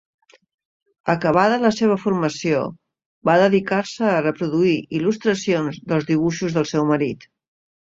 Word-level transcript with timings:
Acabada 1.13 1.59
la 1.63 1.69
seva 1.79 1.97
formació 2.05 2.63
va 3.31 3.37
dedicar-se 3.45 4.09
a 4.15 4.25
reproduir 4.25 4.75
il·lustracions 5.03 5.81
dels 5.93 6.11
dibuixos 6.11 6.59
del 6.59 6.69
seu 6.75 6.91
marit. 6.97 7.31